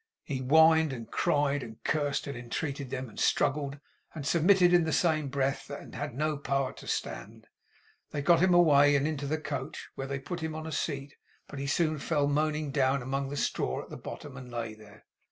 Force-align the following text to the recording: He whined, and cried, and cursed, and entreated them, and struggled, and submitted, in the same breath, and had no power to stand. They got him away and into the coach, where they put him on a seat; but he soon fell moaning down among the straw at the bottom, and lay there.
He 0.23 0.39
whined, 0.39 0.93
and 0.93 1.11
cried, 1.11 1.61
and 1.61 1.77
cursed, 1.83 2.25
and 2.25 2.35
entreated 2.35 2.89
them, 2.89 3.07
and 3.07 3.19
struggled, 3.19 3.79
and 4.15 4.25
submitted, 4.25 4.73
in 4.73 4.83
the 4.83 4.91
same 4.91 5.27
breath, 5.29 5.69
and 5.69 5.93
had 5.93 6.15
no 6.15 6.37
power 6.37 6.73
to 6.73 6.87
stand. 6.87 7.45
They 8.09 8.23
got 8.23 8.39
him 8.39 8.55
away 8.55 8.95
and 8.95 9.07
into 9.07 9.27
the 9.27 9.37
coach, 9.39 9.89
where 9.93 10.07
they 10.07 10.17
put 10.17 10.39
him 10.39 10.55
on 10.55 10.65
a 10.65 10.71
seat; 10.71 11.17
but 11.47 11.59
he 11.59 11.67
soon 11.67 11.99
fell 11.99 12.25
moaning 12.27 12.71
down 12.71 13.03
among 13.03 13.29
the 13.29 13.37
straw 13.37 13.83
at 13.83 13.91
the 13.91 13.95
bottom, 13.97 14.35
and 14.37 14.49
lay 14.49 14.73
there. 14.73 15.05